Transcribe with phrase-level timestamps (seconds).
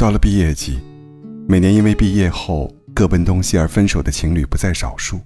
[0.00, 0.78] 到了毕业季，
[1.46, 5.20] 每年因为毕业后各奔东西而分手的情侣不在少数。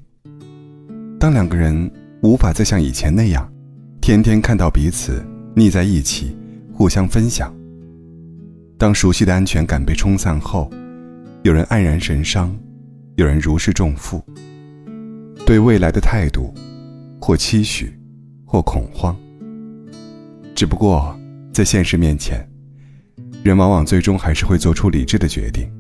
[1.16, 1.88] 当两个人
[2.22, 3.48] 无法再像以前那样，
[4.00, 5.24] 天天看到彼此
[5.54, 6.36] 腻在一起，
[6.72, 7.54] 互相分享；
[8.76, 10.68] 当熟悉的安全感被冲散后，
[11.44, 12.52] 有人黯然神伤，
[13.14, 14.20] 有人如释重负。
[15.46, 16.52] 对未来的态度，
[17.20, 17.96] 或期许，
[18.44, 19.16] 或恐慌。
[20.52, 21.16] 只不过
[21.52, 22.44] 在现实面前。
[23.44, 25.70] 人往往最终还是会做出理智的决定，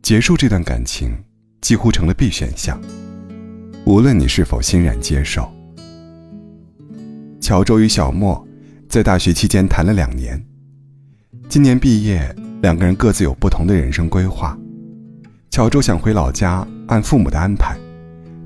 [0.00, 1.14] 结束这段感情
[1.60, 2.80] 几乎成了必选项，
[3.84, 5.46] 无论你是否欣然接受。
[7.42, 8.42] 乔周与小莫
[8.88, 10.42] 在大学期间谈了两年，
[11.46, 14.58] 今年毕业，两个人各自有不同的人生规划。
[15.50, 17.76] 乔周想回老家，按父母的安排，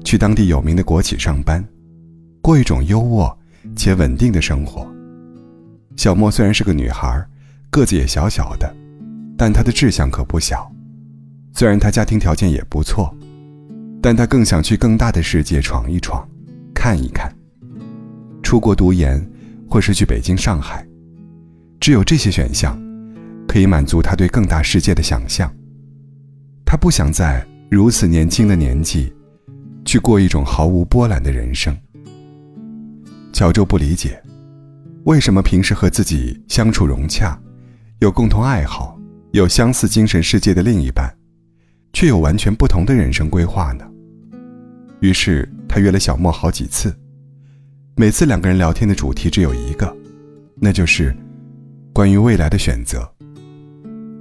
[0.03, 1.65] 去当地有名的国企上班，
[2.43, 3.33] 过一种优渥
[3.77, 4.85] 且稳定的生活。
[5.97, 7.25] 小莫虽然是个女孩
[7.71, 8.75] 个子也小小的，
[9.37, 10.71] 但他的志向可不小。
[11.55, 13.15] 虽然他家庭条件也不错，
[14.01, 16.27] 但他更想去更大的世界闯一闯，
[16.75, 17.35] 看一看。
[18.43, 19.21] 出国读研，
[19.69, 20.87] 或是去北京、上海，
[21.81, 22.81] 只有这些选项，
[23.47, 25.53] 可以满足他对更大世界的想象。
[26.65, 29.13] 他不想在如此年轻的年纪，
[29.85, 31.77] 去过一种毫无波澜的人生。
[33.33, 34.23] 乔周不理解，
[35.05, 37.39] 为什么平时和自己相处融洽。
[38.01, 38.97] 有共同爱好、
[39.33, 41.13] 有相似精神世界的另一半，
[41.93, 43.85] 却有完全不同的人生规划呢。
[45.01, 46.97] 于是他约了小莫好几次，
[47.97, 49.97] 每次两个人聊天的主题只有一个，
[50.61, 51.13] 那就是
[51.93, 53.03] 关于未来的选择。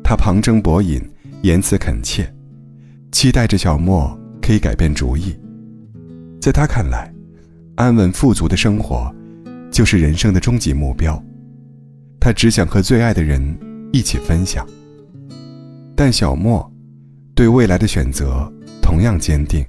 [0.04, 1.00] 他旁征博引，
[1.44, 2.28] 言辞恳切，
[3.12, 5.38] 期待着小莫可以改变主意。
[6.42, 7.14] 在他看来，
[7.76, 9.14] 安稳富足的生活
[9.70, 11.24] 就是人生的终极目标。
[12.20, 13.56] 他只想和最爱的人。
[13.92, 14.68] 一起分享，
[15.96, 16.70] 但小莫
[17.34, 19.66] 对未来的选择同样坚定，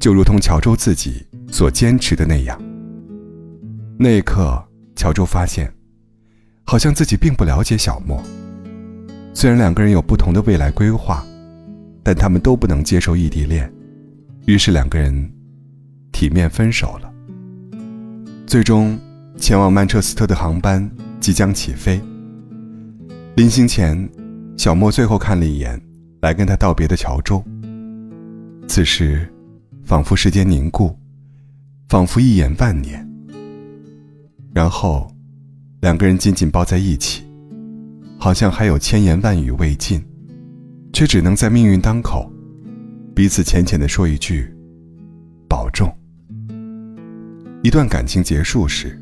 [0.00, 2.60] 就如同乔周自己所坚持的那样。
[3.98, 4.62] 那一刻，
[4.96, 5.72] 乔周发现，
[6.64, 8.22] 好像自己并不了解小莫。
[9.34, 11.24] 虽然两个人有不同的未来规划，
[12.02, 13.72] 但他们都不能接受异地恋，
[14.46, 15.30] 于是两个人
[16.10, 17.12] 体面分手了。
[18.46, 18.98] 最终，
[19.36, 20.90] 前往曼彻斯特的航班
[21.20, 22.00] 即将起飞。
[23.38, 23.96] 临行前，
[24.56, 25.80] 小莫最后看了一眼
[26.22, 27.40] 来跟他道别的乔周。
[28.66, 29.32] 此时，
[29.84, 30.92] 仿佛时间凝固，
[31.88, 33.08] 仿佛一眼万年。
[34.52, 35.08] 然后，
[35.82, 37.22] 两个人紧紧抱在一起，
[38.18, 40.04] 好像还有千言万语未尽，
[40.92, 42.28] 却只能在命运当口，
[43.14, 44.52] 彼此浅浅的说一句
[45.48, 45.88] ：“保重。”
[47.62, 49.00] 一段感情结束时，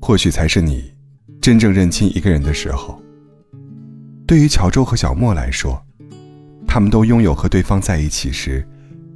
[0.00, 0.92] 或许才是你
[1.40, 3.00] 真正认清一个人的时候。
[4.26, 5.82] 对于乔周和小莫来说，
[6.66, 8.66] 他们都拥有和对方在一起时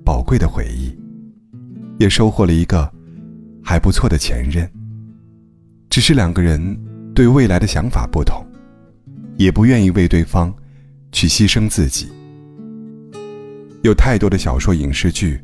[0.04, 0.94] 宝贵的回忆，
[1.98, 2.90] 也收获了一个
[3.64, 4.70] 还不错的前任。
[5.88, 6.78] 只是两个人
[7.14, 8.44] 对未来的想法不同，
[9.36, 10.54] 也不愿意为对方
[11.12, 12.08] 去牺牲自己。
[13.82, 15.40] 有太多的小说、影视剧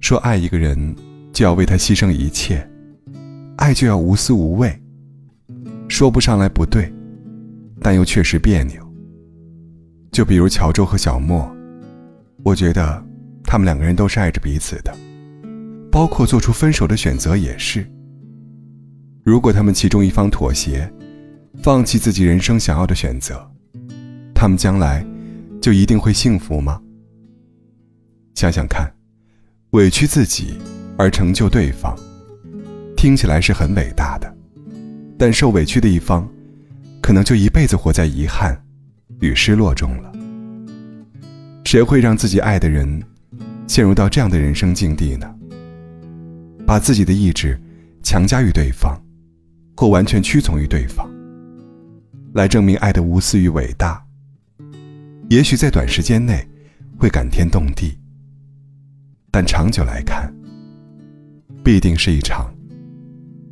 [0.00, 0.96] 说，爱一个人
[1.32, 2.66] 就要为他牺牲一切，
[3.56, 4.74] 爱就要无私无畏。
[5.88, 6.90] 说不上来不对，
[7.80, 8.91] 但又确实别扭。
[10.12, 11.50] 就比如乔周和小莫，
[12.44, 13.02] 我觉得
[13.44, 14.94] 他们两个人都是爱着彼此的，
[15.90, 17.90] 包括做出分手的选择也是。
[19.24, 20.92] 如果他们其中一方妥协，
[21.62, 23.50] 放弃自己人生想要的选择，
[24.34, 25.02] 他们将来
[25.62, 26.78] 就一定会幸福吗？
[28.34, 28.92] 想想看，
[29.70, 30.58] 委屈自己
[30.98, 31.96] 而成就对方，
[32.98, 34.30] 听起来是很伟大的，
[35.18, 36.28] 但受委屈的一方，
[37.00, 38.62] 可能就一辈子活在遗憾。
[39.22, 40.12] 与失落中了，
[41.64, 43.00] 谁会让自己爱的人
[43.68, 45.32] 陷入到这样的人生境地呢？
[46.66, 47.56] 把自己的意志
[48.02, 49.00] 强加于对方，
[49.76, 51.08] 或完全屈从于对方，
[52.34, 54.04] 来证明爱的无私与伟大。
[55.30, 56.44] 也许在短时间内
[56.98, 57.96] 会感天动地，
[59.30, 60.34] 但长久来看，
[61.62, 62.52] 必定是一场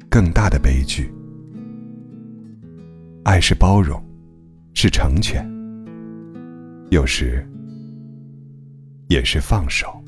[0.09, 1.13] 更大的悲剧。
[3.23, 4.03] 爱是包容，
[4.75, 5.49] 是成全。
[6.91, 7.49] 有时，
[9.09, 10.00] 也是放手。